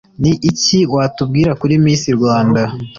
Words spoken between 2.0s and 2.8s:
rwanda